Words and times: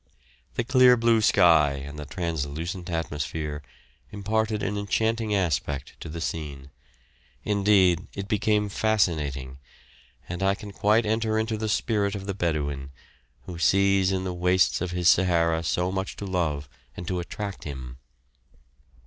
The 0.55 0.63
clear 0.63 0.97
blue 0.97 1.21
sky 1.21 1.73
and 1.73 1.99
the 1.99 2.07
translucent 2.07 2.89
atmosphere 2.89 3.61
imparted 4.11 4.63
an 4.63 4.75
enchanting 4.75 5.35
aspect 5.35 5.93
to 5.99 6.09
the 6.09 6.19
scene; 6.19 6.71
indeed, 7.43 8.07
it 8.15 8.27
became 8.27 8.67
fascinating, 8.67 9.59
and 10.27 10.41
I 10.41 10.55
can 10.55 10.71
quite 10.71 11.05
enter 11.05 11.37
into 11.37 11.55
the 11.55 11.69
spirit 11.69 12.15
of 12.15 12.25
the 12.25 12.33
Bedouin, 12.33 12.89
who 13.45 13.59
sees 13.59 14.11
in 14.11 14.23
the 14.23 14.33
wastes 14.33 14.81
of 14.81 14.89
his 14.89 15.07
Sahara 15.07 15.61
so 15.61 15.91
much 15.91 16.15
to 16.15 16.25
love 16.25 16.67
and 16.97 17.07
to 17.07 17.19
attract 17.19 17.65
him. 17.65 17.99